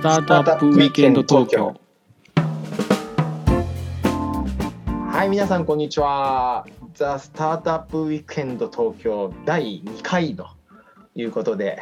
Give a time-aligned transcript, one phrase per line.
[0.00, 1.78] スタートアップウィークエンド東京。
[5.12, 6.66] はい皆さんこんにちは。
[6.94, 10.48] ザ・スタートアップウィークエンド東京第2回と
[11.14, 11.78] いうことで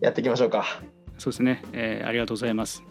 [0.00, 0.66] やっていきましょうか。
[1.16, 2.84] そうですね、えー、ありがとうございます。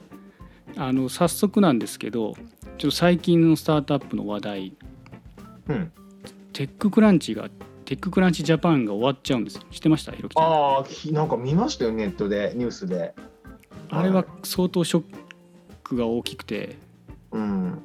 [0.76, 4.74] あの早速なんですけどちょっと最近のスタートアップの話題、
[5.68, 5.92] うん、
[6.52, 7.48] TechCrunch が
[7.86, 10.14] TechCrunch Japan が終わっちゃうんです知ってました？
[10.14, 10.44] ひろきさん。
[10.46, 13.14] ああなんか見ましたよネットでニュースで
[13.92, 15.04] あれは相当ショッ
[15.84, 16.78] クが大きくて、
[17.32, 17.80] うん、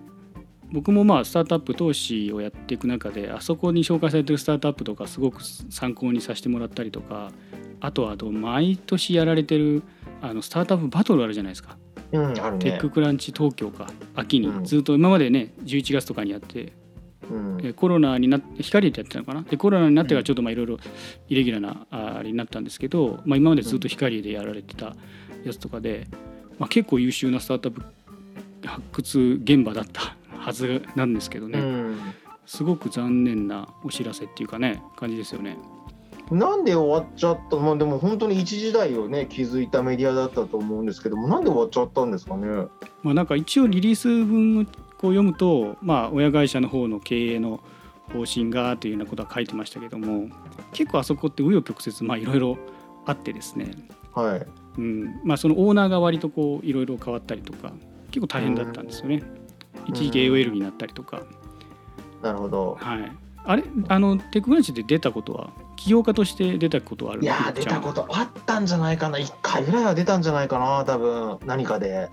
[0.72, 7.32] 僕もまあスタートアップ投資をやっていく中であそこに紹介されてるスタートアップとかすごく参考にさせてもらったりとか
[7.80, 9.82] あとはあと毎年やられてる
[10.22, 11.76] あのスタートアップバトルあるじゃないですか、
[12.12, 14.66] うんね、テッククランチ東京か秋に。
[14.66, 16.72] ずっと今までね11月とかにやって
[17.30, 19.42] うん、コロナになって光でやってたのかな。
[19.42, 20.78] でコロナになってからちょっといろいろ
[21.28, 24.94] イレギュラーなあれになったんですけど、まあ、今までずっと光でやられてた
[25.48, 26.06] やつとかで、
[26.58, 27.82] まあ、結構優秀なスタートアップ
[28.66, 31.96] 発掘現場だったはずなんですけどね、うん、
[32.46, 35.56] すごく残念なお知らせっていうかね感じですよね。
[36.30, 37.56] なんで終わっちゃった？
[37.56, 42.66] まあでも本当に一時代をね築いたメディアだったと思うんですけどもなんで終わっちゃったんですかね？
[43.04, 47.60] まあなんか一応リリース文こう読むと、まあ、親会社の方の経営の
[48.12, 50.28] 方針がというようなことは書いてましたけども
[50.72, 52.58] 結構あそこって紆余曲折まあいろいろ
[53.06, 53.70] あってですね、
[54.14, 54.46] はい。
[54.78, 55.20] うん。
[55.24, 57.72] まあ、そのオーナーが割とこういろいろ変わったりとか
[58.10, 59.22] 結構大変だったんですよね。
[59.86, 61.22] 一時期 AOL になったりとか。
[62.22, 62.76] なるほど。
[62.80, 63.12] はい。
[63.44, 63.62] あれ？
[63.88, 69.18] あのテクノロジーで出たことは起業家として出たことはあるいや出たことあったんじゃないかな。
[69.18, 72.08] 1回ぐらいは出たんじゃないかな多分何かで。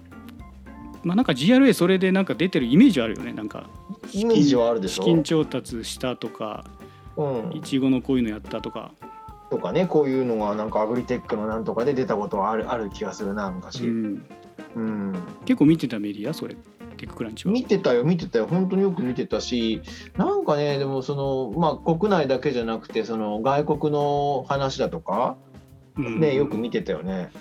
[1.03, 3.33] まあ、なんか GRA それでなんか出てるイメージあるよね。
[3.33, 3.69] なんか
[4.14, 5.03] イメージはあるでしょ。
[5.03, 6.66] 資金調達したとか
[7.52, 8.91] いちごのこういうのやったとか
[9.49, 14.26] とかねこういうのがなんかアグリテックのなんとかで出たことはあるある気がするな昔、うん、
[14.76, 15.14] うん、
[15.45, 16.55] 結構見てたメディアそれ
[16.98, 17.54] テッククランチは。
[17.54, 18.48] 見てたよ見てたよ。
[18.48, 19.81] 本当によく見てたし
[20.17, 25.36] なんかねでもそのまあ国内だけじゃなくてその外国の話だとか、
[25.98, 27.31] ねよく見てたよね。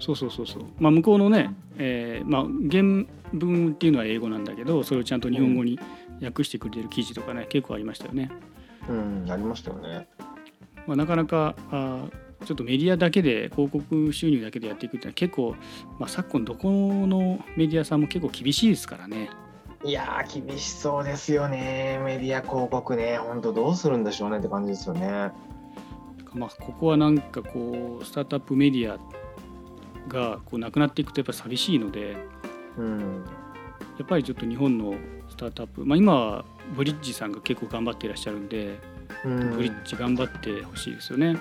[0.00, 0.62] そうそうそうそう。
[0.78, 5.78] まあ向こうのね、えー、まあ原文っていうのは英語なんだけどそれをちゃんと日本語に
[6.22, 8.30] 訳してくれてる記事とかね結構ありましたよね。
[8.88, 10.06] うんありましたよね。
[10.88, 12.08] まあ、なかなかあ
[12.44, 15.54] ちょっとメディアだけで広告収入だけでやっていくってのは結構、
[15.98, 19.28] まあ、昨今どこのメディアさんも結構厳しいですからね。
[19.84, 25.30] いや厳しそうですよねメディア広告ね本当どうするんでしょうねって感じですよね。
[26.34, 28.98] まあ、ここはなんかこうスタートアップメディア
[30.08, 32.16] がこうなくなっていくとやっぱ寂しいので、
[32.76, 33.24] うん、
[33.98, 34.94] やっぱりちょっと日本の
[35.28, 36.44] スタートアップ、まあ、今は
[36.74, 38.78] ブリッジさんが結構頑張っていらっしゃるんで、
[39.24, 41.36] うん、ブリッジ頑張ってほしいですよね。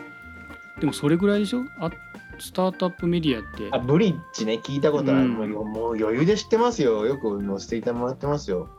[0.79, 1.63] でもそれぐらいでしょ？
[1.79, 1.91] あ
[2.39, 3.69] スタートアップメディアって。
[3.71, 7.05] あブリッジね聞いたことある、うん、もう余裕で知ってますよ。
[7.05, 8.69] よく載せていてもらってますよ。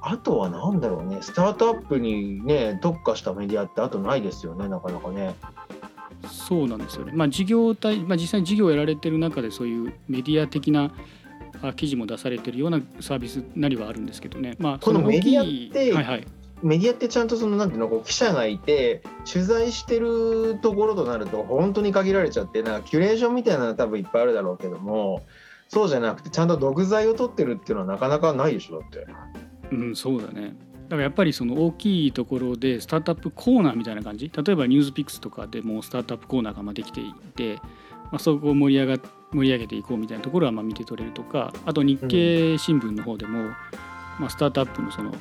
[0.00, 1.18] あとは何だろうね。
[1.20, 5.34] スタートアップにね特化したメディアってあとないですよねなかなかね。
[6.30, 7.12] そうなんですよね。
[7.14, 10.92] まあ、事業体、まあ、実際に事業をやられてる中でそういうメディア的な
[11.74, 14.54] 記事も出されてるようなサービスなりはあるんですけどね。
[14.60, 16.26] まあ、このメディアって、はいはい、
[16.62, 25.22] メディアってちゃんとそのなんていうのこう記者がいて取材してるところとなると本当に限られちゃってなんかキュレーションみたいなの多分いっぱいあるだろうけども
[25.68, 29.06] そうじゃなくてちゃんと独裁を取ってるっていうのはなかなかないでしょだって。
[29.72, 30.54] うんそうだね。
[30.84, 34.30] だからやっぱりその大きいところでスタートアップコーナーみたいな感じ？
[34.30, 37.56] 例えばニュースピックスとかでもスタートアップコーナーがまできていて、
[38.04, 39.02] まあ、そこを盛り上が
[39.32, 43.44] 盛り上げていこうみたいなところはまあ見て取れるとかあと日経新聞の方でも、
[44.20, 45.12] まあ、スタートアップのその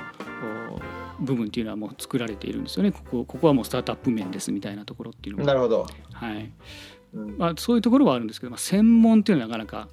[1.22, 2.92] 部分っていうのはもう作られているんですよね。
[2.92, 6.52] ここここはもうスタートアップ面ですみたいなところっていうのなるほど、はい。
[7.14, 9.90] まあ、そういうところはあるんですけど、まあ、専門っていうのはなかなか。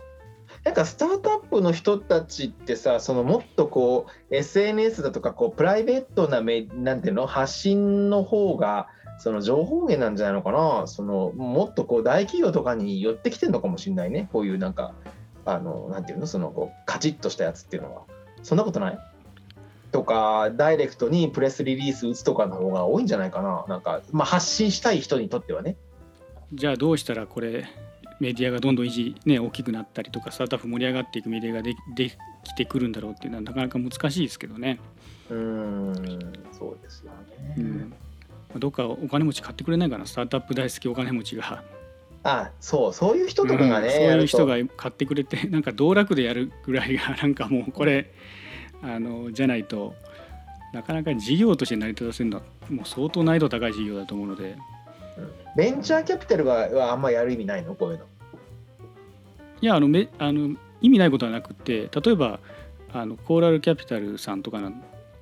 [0.64, 8.88] なんかスタートアップの人たちってさそのもっとこう SNS だとかこうプライベートなめなんていうの発信の方が
[9.18, 10.86] その情報源なんじゃないのかな。
[10.86, 14.28] そのもっとこう大企業とかに寄ってきてるのかもしれないね。
[14.32, 14.94] こういうなんか
[15.44, 18.02] あのなんていうのそのこうカチッとしたやつっていうのは。
[18.42, 18.98] そんなことない？
[19.90, 23.64] とかダイレクトにプレスリリース打つとかの方が多いんじゃないかな。
[23.68, 25.76] なんか、まあ、発信したい人にとってはね。
[26.52, 27.66] じゃあどうしたらこれ
[28.20, 32.10] メディアがどんどん維持、ね、大きくなったりとかスタートアップ盛り上がっていくメディアがでで
[32.44, 34.80] きてくるんだろうっていうのはなかなか難しいですけどね。
[35.30, 35.94] うん
[36.52, 37.92] そうですよね、うん、
[38.56, 41.62] どっかお金持ち買ってくれないかなスタートアップ大好きお金持ちが。
[42.24, 48.12] あそうそういう人とかがね、うん、そういう人が買ってくれてなんか道楽でやるぐらいがなんかもうこれ
[48.82, 49.94] あのじゃないと
[50.72, 54.56] なかなか事業として成り立たせるのはもう相当難易度高い事業だと思うので。
[55.56, 58.04] ベンチャーキャピタルはあんまやる意味ないのこういうの。
[59.60, 62.38] いやあのめあの意味ないことはなくて例えば
[62.92, 64.60] あのコーラルキャピタルさんとか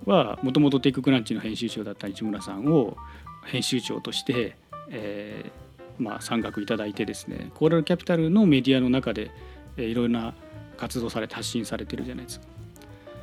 [0.05, 2.97] はもともとテッククランチの編集長だった市村さんを
[3.47, 4.57] 編集長として、
[4.91, 9.31] えーまあ、参画いただいてですねコーラルキャピタルのメディアの中で、
[9.77, 10.35] えー、いろいろな
[10.77, 12.47] 活動されて発信されてるじゃないですか。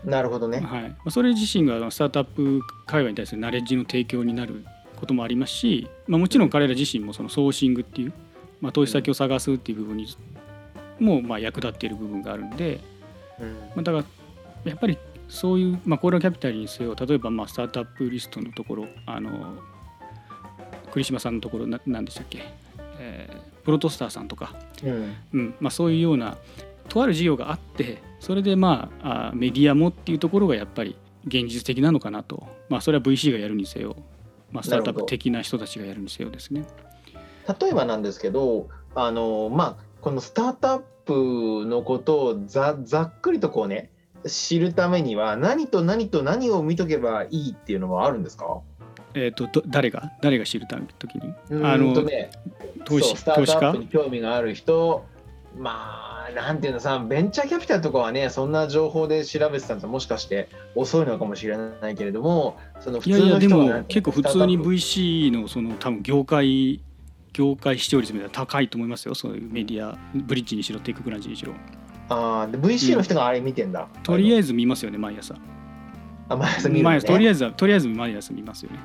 [0.06, 1.12] なるほどね、はい。
[1.12, 4.66] それ自身がスタートアップ会話に対するナレッジの提供になる
[4.96, 8.14] こともありますし、まあ、もちろん彼ら自身もそのソーシングっていう、
[8.62, 10.08] まあ、投資先を探すっていう部分に
[11.00, 12.80] もまあ役立っている部分があるんで、
[13.40, 13.54] うん。
[13.54, 14.06] まあ、だから
[14.72, 14.98] やっぱり
[15.30, 19.58] そういう、まあ、コーラキャピタルにせよ例えばまあスタートアップリストのところあの
[20.92, 22.44] 栗島さんのところな何でしたっけ、
[23.00, 24.54] えー、プロトスターさんとか、
[24.84, 25.16] うん。
[25.34, 25.56] うん。
[25.60, 26.38] まあ、そういうような
[26.94, 30.96] とある事業があってそれでまああメディアもっていうところがやっぱり
[31.26, 33.96] 現実的なのかなと、まあ、それは VC がやるにせよ、
[34.52, 36.66] まあ、スタートアップ的な人たちがやるにせよですね。
[37.60, 43.90] 例えばなんですけどあの、まあ、このスタートアップのことをざざっくりとこうね
[44.28, 48.62] 知るためには何と何と何を見とけばいいっていうのはあるんですか？
[49.16, 50.12] えーと、と誰が？
[50.22, 51.34] 誰が知るため時に？
[51.66, 52.30] あの、ね、
[52.86, 55.06] 投資スタートアップに興味がある人
[55.58, 66.82] まあなんていうのさベンチャーキャピタルとかはねそんな情報で調べてたともしかして遅いのかもしれないけれどもその普通の人いやいやでも結構普通に VC のその多分業界
[67.34, 69.16] 業界視聴率みたいな高いと思いますよ。
[69.16, 71.54] そういうメディアブリッジにしろテイククランチにしろ。
[72.10, 75.36] ああで VC の人があれ見てんだ、うん、とりあえず見ますよね毎朝。
[76.30, 78.80] あ毎朝見る、ね、とりあえずとりあえず毎朝見ますよね。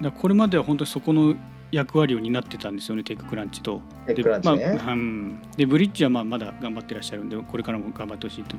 [0.00, 1.34] だこれまでは本当にそこの
[1.74, 3.80] 役割を担ってたんですよねテッククランチと。
[4.06, 8.56] テッククランチね、まあうん、でブリッジはまあまだ頑張ってらっしゃるんでこれからも頑張ってほしいと。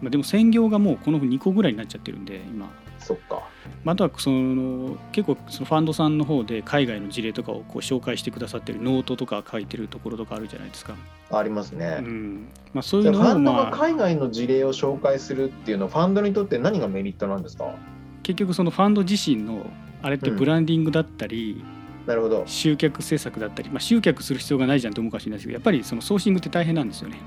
[0.00, 2.68] まあ、でも専業がもうこの2個ぐらいになっちゃってるんで今。
[2.98, 3.42] そっか。
[3.84, 10.94] あとはその結構そのファンドさんの方で海外の事例とかをこう紹介してくださってるノートとか書いてるところとかあるじゃないですか。
[11.30, 11.98] ありますね。
[12.00, 17.74] うんまあ、そういうのを、まあ、ファンドが海外の事例を紹介するっていうのはファンドにとって何がメリットなんですか？
[18.22, 19.66] 結局そのファンド自身の
[20.02, 21.75] あれってブランディングだったり、うん、
[22.06, 22.44] なるほど。
[22.46, 27.18] 集客政策だったり、まあ、集客する必要がないじゃんと思うかもしれないですけどやっぱりそのソーシングって大変なんですよね。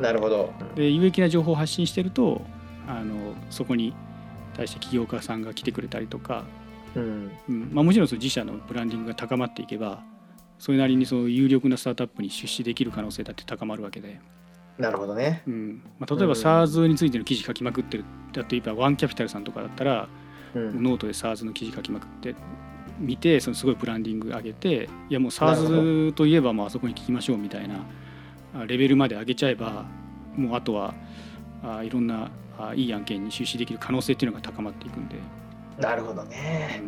[0.00, 0.52] なるほど。
[0.74, 2.42] で有益な情報を発信してると
[2.86, 3.94] あのそこに
[4.54, 6.44] 対して起業家さんが来てくれたりとか、
[6.94, 7.30] うん。
[7.48, 10.02] うんまあ、もちろんその自社のブランディングが高まっていけば
[10.58, 14.20] それなりにその有力なスタートアップに出資できる可能性だって高まるわけで。
[14.78, 15.82] なるほどね、うん。
[15.98, 20.08] まあ、例えば SARS についての記事書きまくってるだって言えば One Capital さんとかだったら
[20.54, 22.34] ノートで SARS の記事書きまくって
[22.98, 29.84] 見てそのすごいブランディング上げていやもう SARS といえばもうあそこに聞きましょうみたいなレベルまで上げちゃえば
[30.36, 30.94] もうあとは
[31.62, 32.30] あいろんな
[32.74, 35.16] いい案件に出資できる可能性っていうのが高まっていくんで。
[35.78, 36.82] なるほどね。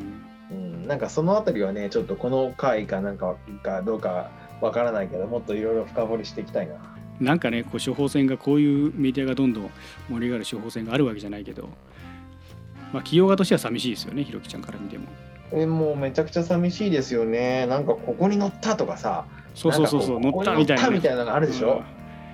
[0.51, 4.31] うん、うん、なんかそのあたりはねちょっとこの回かなんかかどうか
[4.63, 6.75] わからないけどもっといろいろ深掘りしていきたいな。
[7.21, 9.71] なんかねこう処方箋がこういうメディアがどんどん
[10.09, 11.69] 盛り上がる処方箋があるわけじゃないけど
[12.93, 15.07] まあ、企業側としては寂しいですよね、ひろきちゃんから見ても。
[15.53, 17.67] えもうめちゃくちゃ寂しいですよね。
[17.67, 19.25] なんかここに乗ったとかさ、
[19.55, 21.75] そうそうそうそう、乗ったみたいな、ね、みたいなのあるでしょ？
[21.75, 21.85] うん、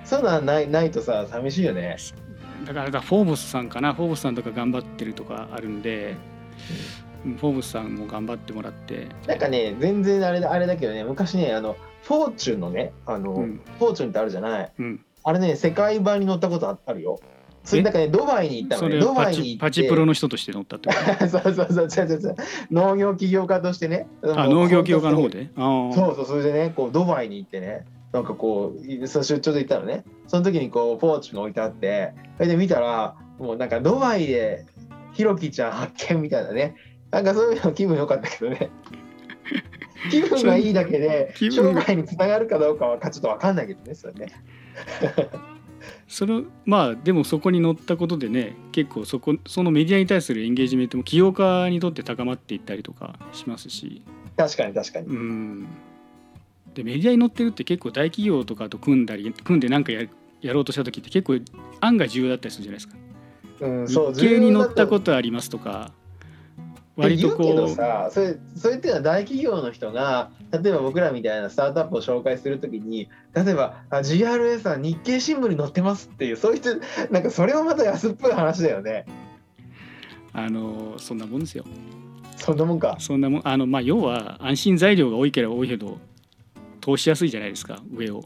[0.03, 1.97] そういうのはないないとさ、寂しいよね。
[2.65, 6.15] だからだフォーブスさんかな、フォーブスさんとか頑張ってるとかあるんで、
[7.25, 9.07] うん、フォーブスさんも頑張ってもらって。
[9.27, 14.71] なんかね、全然あれあれだけどね、昔ね、あのフォーチュンのね、あの、うん、フォーチュンってあるじゃない。
[15.23, 17.19] あれね、世界版に乗ったことあるよ。
[17.65, 18.99] それだからね、ドバイに行ったのね。
[18.99, 21.27] ドバイにパチプロの人として乗ったってこと？
[21.27, 22.35] そうそうそう、違う違う。
[22.71, 24.07] 農業起業家としてね。
[24.23, 30.05] あ、農業起業家の方でそうそう、それでね、こう、ドバイに行ってね、なんかこう、そ出張で行ったのね。
[30.27, 34.65] その時にこう、ポーチが置いてあって、それで見たら、もうなんかドバイで、
[35.13, 36.75] ひろきちゃん発見みたいなね。
[37.09, 37.53] なんかそう。
[37.53, 38.69] いうの気分良かったけどね。
[40.11, 42.77] 気分がいいだけで、商売につながるかどう。
[42.77, 44.27] かはちょっと分かんないけどね、それね。
[46.07, 54.03] それまあでもそこに乗ったことでね結構そこそのメディアに対するエンゲージメントも起業家にとって高まっていったりとかしますし。
[54.37, 55.07] 確かに確かに。
[55.07, 55.67] うん。
[56.73, 60.05] でメディアに乗ってるって結構大企業とかと組んだり組んで何かや
[60.41, 61.39] やろうとした時って結構
[61.79, 62.97] 案外重要だったりするじゃないですか。
[63.61, 65.91] うん、そう日経に乗ったことありますとか
[66.97, 79.05] 割とこうさそれそれっていうのは大企業の人が例えば僕らみたいなスタートアップを紹介するときに例えばあ GRS は日経新聞に載ってますっていうそういうなんかそれはまた安っぽい話だよね。
[80.31, 81.65] あのそんなもんですよ。
[82.37, 82.97] そんなもんか。
[82.99, 85.97] そんなもんあのまあ要は安心材料が多いければ多いほど
[86.81, 88.23] 投資やすいじゃないですか上を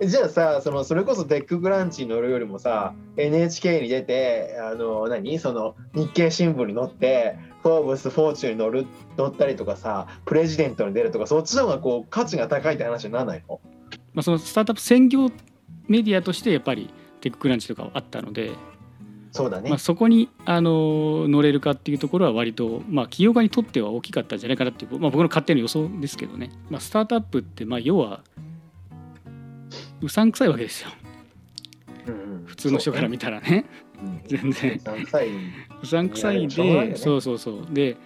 [0.00, 5.38] じゃあさそのそれこそテッククランチに乗るよりもさ NHK に出てあの何？
[5.38, 8.86] その日経新聞に載ってフォーブスフォーチュンに乗る
[9.16, 13.60] 乗ったりとかさプレジデントに出るとかそっちの方がこう価値が高いって話にならないの、
[14.14, 15.30] まあ、そのスタートアップ専業
[15.88, 16.90] メディアとしてやっぱり
[17.20, 18.52] テッククランチとかはあったので、
[19.32, 28.22] そうだね、まあ、そこにあの乗れるかっていうところは割と、まあ、企業家にとっては大きかったんじゃないかなっていう、まあ、僕の勝手な予想ですけどね、まあ、スタートアップってまあ要は
[30.00, 30.90] うさんくさいわけですよ。
[32.06, 32.44] うんうん。
[32.46, 33.64] 普通の人から見たらね。
[34.02, 34.72] うん全然。
[34.78, 35.28] 3歳
[35.82, 36.90] うさんくさいいやしょうがないよね。
[36.92, 37.66] でそうそうそう。
[37.70, 37.96] で、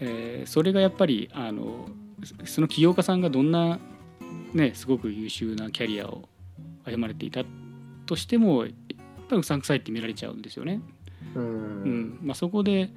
[0.00, 1.88] えーそれがやっぱりあの
[2.44, 3.78] その起業家さんがどんな
[4.52, 6.28] ねすごく優秀なキャリアを
[6.84, 7.44] 歩まれていた
[8.06, 8.74] としてもやっ
[9.28, 10.80] ぱりうさんくさいって見られちゃうんですよね。
[11.34, 12.18] ううんん。
[12.22, 12.90] まあ、そこで、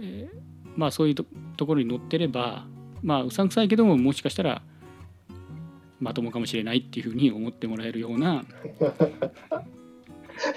[0.00, 0.40] えー
[0.76, 1.24] まあ、そういうと
[1.56, 2.66] ところに乗ってれば、
[3.02, 4.62] まあ、うさんくさいけどももしかしたら
[6.00, 8.44] まともかもしれないっていうふうに思ってもらえるような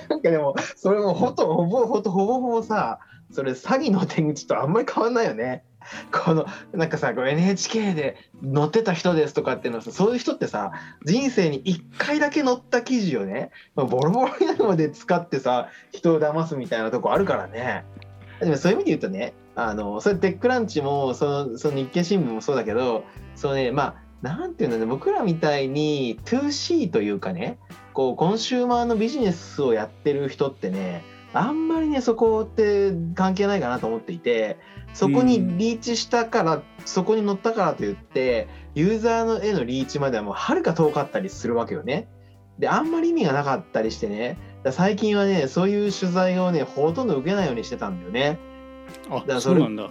[0.09, 3.00] なんかでもそれもほとほぼほとほぼほぼさ
[3.31, 5.63] それ詐欺の手口とあんまり変わんないよね。
[6.12, 10.71] このなんかさこう NHK で載ってた人ですとかっていうのはそういう人ってさ
[11.03, 17.83] 人生に1回だけ載った記事をねまあボロボロになるまで使ってさ人を騙すみたいなとこあるからね。
[18.39, 23.03] でもそういう意味で言うとねあのそれテックランチもそのその日経新聞もそうだけど
[23.35, 27.60] そのねまあなんていうんだろうね僕らみたいに 2C というかね
[27.92, 31.03] こうコンシューマーのビジネスをやってる人ってね
[31.34, 34.58] あんまりねそこって関係ないかなと思っていて
[34.94, 42.08] そこにリーチしたから、そこに乗ったからといってユーザーのへのリーチまではもうはるか遠かったりするわけよね。
[42.60, 44.38] であんまり意味がなかったりしてね
[44.70, 48.38] 最近はねそういう取材をねほとんど受けないようにしてたんだよね。
[49.10, 49.89] あからそうれそなんだ。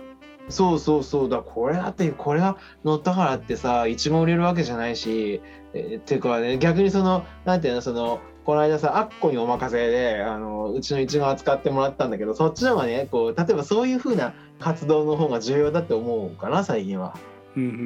[0.48, 5.40] そうそうそうだこれだってこれが乗ったからってさいちご売れるわけじゃないし、
[5.74, 17.16] えーっていうかね逆にそのなんていうのそのこの間さアッコにお任せであのうちのいちご扱ってもらったんだけどそっちの方がねこう例えばそういう風な活動の方が重要だって思うかな最近は。
[17.54, 17.80] うんうんうんう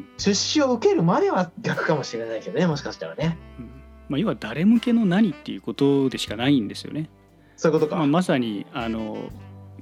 [0.00, 3.38] ん出資を受けるまでは逆かもしれないけどねもしかしたらね。
[3.58, 3.70] うん
[4.08, 7.10] まあ、要は誰向けの何っていうことでしかないんですよね。
[7.56, 7.96] そういうことか。
[7.96, 9.30] まあ、まさにあの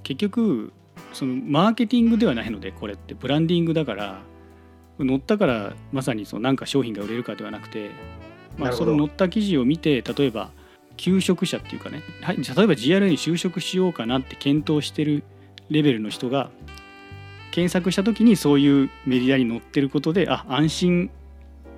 [0.03, 0.73] 結局
[1.17, 4.21] そのマーケティングではないのでこれってブランディングだから
[4.99, 7.91] 乗ったからまさにそのなんか商品が売れるかではなくて、
[8.59, 10.51] まあ、その乗った記事を見て例えば
[10.99, 15.25] 求職者っていうかね、はい、例えば GRA に就職しようかなって検討してる
[15.71, 16.51] レベルの人が
[17.51, 21.11] 検索した時にそういうメディアに載ってることであ安心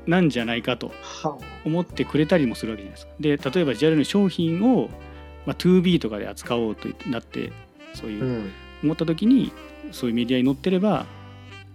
[0.07, 3.13] なんじゃないかとは思ってくれたりもするわけじゃないですか。
[3.21, 4.89] で例えば JAL の商品を、
[5.47, 7.53] まあ、2B とかで扱おうとなって
[7.95, 8.51] そういううん
[8.83, 9.53] 思った時に
[9.93, 11.07] そういうメディアに載ってれば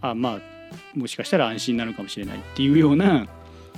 [0.01, 0.39] あまあ
[0.97, 3.27] もしかしたら安心なのかもしれないっていうような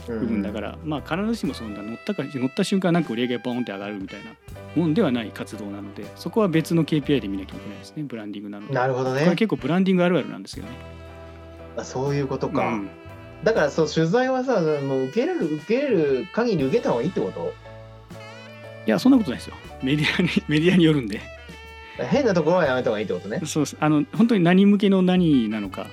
[0.08, 4.32] 部分だから、まあ必ずしもそんな乗ったか乗った瞬間なんか売り上げがポンって上がるみたいな
[4.75, 8.74] もんではない活動なのでそこは別の KPI で見なきゃいけないですねブランディングなので。
[8.74, 9.36] なるほどこれね。
[9.36, 10.74] 結構ブランディングあるあるなんですけどね。
[11.77, 12.67] あそういうことか。
[12.67, 12.89] うん
[13.44, 17.53] だからそう取材はさもう受けれる受けれる限り受けた方がいいってこと？
[18.88, 21.20] いやそんなことないですよメディアにメディアによるんで。
[21.97, 23.41] 変なところはやめた方がいいってことね。
[23.45, 25.87] そうですあの本当に何向けの何なのか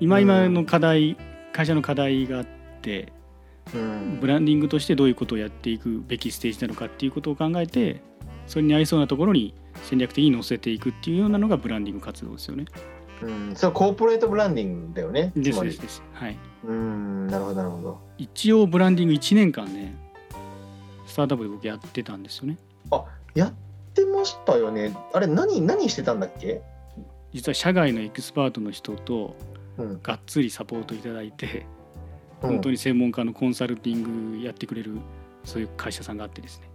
[0.00, 1.16] 今今の課題、
[1.52, 2.46] 会社の課題があっ
[2.80, 3.12] て
[3.74, 8.02] うんブランディングとしてどういうことをやっていくべきステージなのかっていうことを考えて
[8.46, 12.64] それに合いそうなところに戦略的に乗せていくっていうようなのがブランディング活動ですよね。
[13.22, 15.32] うん、それはコーポレートブランディングだよね。
[15.36, 16.02] ですですです。
[16.12, 16.36] はい。
[16.64, 18.00] うん、なるほどなるほど。
[18.18, 19.94] 一応ブランディング1年間ね
[21.06, 22.58] スタートアップで僕やってたんですよね。
[23.34, 23.52] やっ
[23.94, 24.96] てましたよね。
[25.12, 26.60] あれ何何してたんだっけ？
[27.32, 29.36] 実は社外のエキスパートの人と
[29.78, 31.64] うん、がっつりサポートいただいて
[32.42, 34.98] うん本当に専門家のコンサルティングやってくれる
[35.44, 36.68] そういう会社さんがあってですね。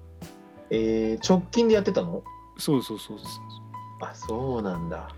[0.71, 2.23] えー、直近でやってたの？
[2.57, 3.27] そうそうそうそう
[4.01, 5.09] あ、そうなんだ。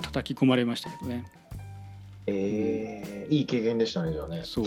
[0.00, 1.26] 叩き込まれましたけどね
[2.26, 4.40] えー、いい経験でしたねじゃあね。
[4.44, 4.64] そう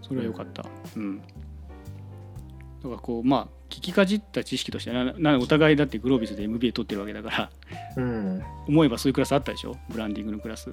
[0.00, 0.64] それは良かった
[0.96, 7.50] うんだからこうまあ聞きかじった知識としてななお互いだってグロービスで MBA 取ってるわけだから
[7.96, 8.42] うん。
[8.68, 9.76] 思えばそういうクラスあったでしょ？
[9.88, 10.70] ブランディングのクラス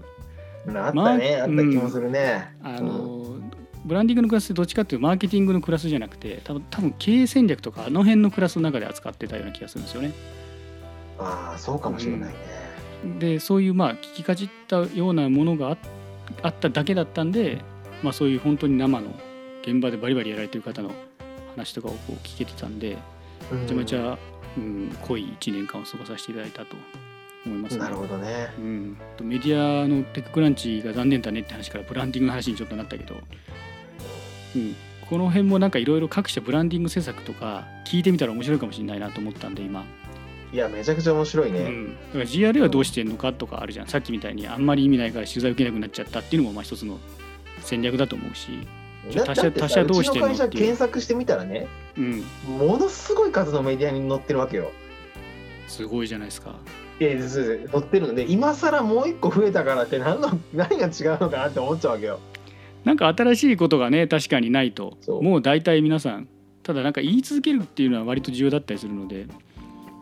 [0.67, 2.53] あったね、まああった気もするね。
[2.61, 3.37] あの、
[3.85, 10.11] ブランディングのクラスってどっちかっていうとマーケティングのクラスじゃなくて多分多分経営戦略とかあの辺のクラスの中で扱ってたような気がするんですよね
[11.19, 12.35] ああ、そうかもしれないね。
[13.19, 15.77] でそういうまあ聞きかじったようなものがあ
[16.41, 17.61] あっただけだったんで、
[18.03, 19.07] まあ、そういう本当に生の
[19.61, 20.91] 現場でバリバリやられてる方の
[21.57, 22.97] 話とかをこう聞けてたんで
[23.51, 23.61] うん。
[23.61, 24.17] めちゃめちゃ、
[24.57, 26.75] うん、濃い1年間を過ごさせていただいたと
[27.45, 27.83] 思いますね。
[27.83, 28.49] なるほどね。
[28.57, 33.15] うん、とメディアのテッククランチが残念だねって話からブランディングの話にちょっとなったけど、
[34.55, 34.75] うん、
[35.09, 39.85] この辺もなんかいろいろ各社ブランディング施策とか聞いてみたら面白いかもしれないなと思ったんで今、
[40.53, 41.69] いや、めちゃくちゃ面白いうね。
[41.69, 43.87] ん、だから GRA はどうしてんのかとかあるじゃん。
[43.87, 46.99] さっきみたいにあんまり意味ないから取材受けなくなっちゃったっていうのもまあ一つの
[47.61, 50.21] 戦略だと思うし、うじゃあ他社他社どうしてう。
[50.21, 52.23] ちの会社検索してみたらねうん。
[52.47, 54.71] ものすごい数のメディアに載ってるわけよ。
[55.67, 56.55] すごいじゃないですか。
[56.99, 58.13] いや載ってるの。
[58.15, 62.19] で今更もう一個増えたからって何の 何が違うのかなって思っちゃうわけよ。
[62.83, 64.97] なんか新しいことがね確かにないと。
[65.21, 66.27] もう大体皆さん
[66.63, 69.27] ただなんか言い続けるっていうのは割と重要だったりするので。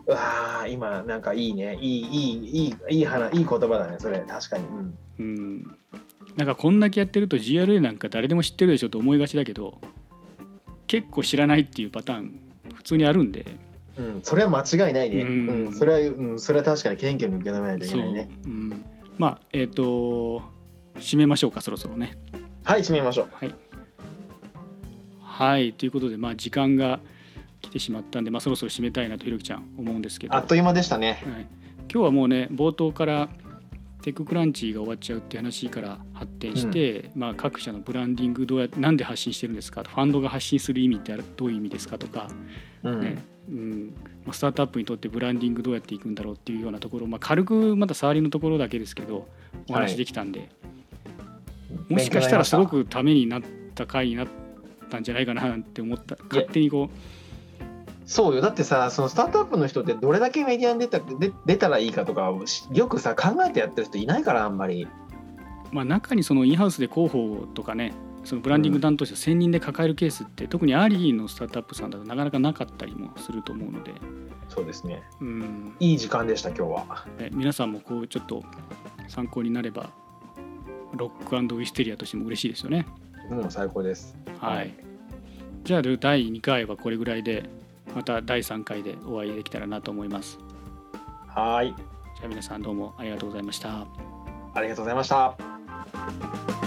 [0.06, 1.76] うわあ今なんかいいね。
[1.80, 4.20] いいいいいいいい話いい言葉だねそれ。
[4.26, 4.64] 確かに。
[4.66, 4.94] うん。
[5.18, 5.76] うん
[6.36, 9.80] なんかこんだけやってると GRA なんか誰でも知ってるでしょと思いがちだけど
[10.86, 12.40] 結構知らないっていうパターン
[12.74, 13.46] 普通にあるんで
[13.98, 15.22] うん、それは間違いないね。
[15.22, 18.28] ううんん、それは、うん、それは確かに謙虚に受け止めないといけないね。
[18.44, 18.84] うん、
[19.16, 20.42] まあえっ、と
[20.98, 22.18] 締めましょうかそろそろね
[22.64, 23.28] はい、締めましょう。
[23.32, 23.54] はい
[25.22, 27.00] はいということでまあ時間が
[27.60, 31.22] 来てしまったんで、まあ、そろそろ締めたいなとひろきちゃん思うんですけどあっという間でしたね。
[31.24, 31.46] はい、
[31.92, 33.28] 今日はもうね冒頭から
[34.06, 39.82] テッククランチが終わっちゃうって話から発展して、まあ、各社のブランディングどうやなんで発信してるんですか？
[39.82, 42.28] ファンドが発信する意味ってどういう意味ですかとか、
[42.84, 43.00] うん。
[43.00, 43.18] ね。
[43.48, 43.94] うん。
[44.24, 49.26] まあ、スタートアップにとってブランディングどうやっていくんだろうっていうようなところ、まあ、軽くまだ触りのところだけですけど
[49.68, 50.50] お話できたんで、
[51.88, 53.42] もしかしたらすごくためになっ
[53.74, 54.28] た回になっ
[54.88, 56.16] たんじゃないかななんて思った。
[56.28, 56.90] 勝手にこ
[58.06, 58.40] そうよ。
[58.40, 64.84] だってさ、そのスタートアップの人ってどれだけメディアに出たで出たらいいかとか、しよくさ、考えてやってる人いないから、あんまり。
[64.84, 67.92] う、まあ、中にそのインハウスで広報とかね
[68.24, 73.92] そのブランディング担当者1000人で抱えるケースって、特にアーリーのスタートアップさんだとなかなかなかったりもすると思うので、
[74.48, 75.02] そうですね。
[75.20, 77.06] うんいい時間でした、今日は。
[77.18, 78.44] ね皆さんもこうちょっと
[79.08, 79.90] 参考になれば
[80.94, 82.86] ロックウィステリアとしても嬉しいですよね。
[83.30, 84.16] もう最高です。
[84.40, 84.74] はい、
[85.64, 87.48] じゃあ第2回はこれぐらいで
[87.96, 90.38] また第3回でお会いできたらなと思います。
[91.28, 91.74] はーい。
[91.74, 93.86] じゃあ皆さんどうもありがとうございました。
[94.52, 96.65] ありがとうございました。